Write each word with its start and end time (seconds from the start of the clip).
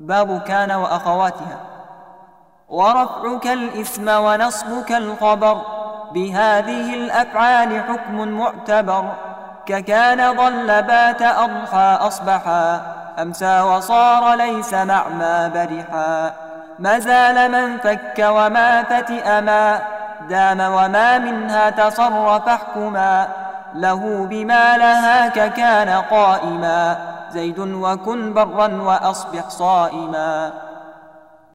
باب 0.00 0.40
كان 0.40 0.72
وأخواتها. 0.72 1.58
ورفعك 2.68 3.46
الإثم 3.46 4.08
ونصبك 4.08 4.92
الخبر 4.92 5.62
بهذه 6.12 6.94
الأفعال 6.94 7.82
حكم 7.88 8.28
معتبر. 8.28 9.04
ككان 9.66 10.36
ظل 10.36 10.82
بات 10.82 11.22
أضحى 11.22 11.98
أصبحا 12.00 12.80
أمسى 13.22 13.60
وصار 13.60 14.34
ليس 14.34 14.74
مع 14.74 15.08
ما 15.08 15.48
برحا. 15.48 16.32
ما 16.78 16.98
زال 16.98 17.52
من 17.52 17.78
فك 17.78 18.26
وما 18.28 18.82
فتئ 18.82 19.40
ما 19.40 19.80
دام 20.28 20.60
وما 20.60 21.18
منها 21.18 21.70
تصرف 21.70 22.48
احكما. 22.48 23.28
له 23.74 24.26
بما 24.30 24.78
لها 24.78 25.28
ككان 25.28 26.02
قائما. 26.10 27.19
زيد 27.32 27.58
وكن 27.58 28.32
برا 28.32 28.82
وأصبح 28.82 29.48
صائما. 29.48 30.52